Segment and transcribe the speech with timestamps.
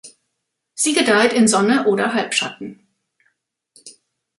[0.73, 2.87] Sie gedeiht in Sonne oder Halbschatten.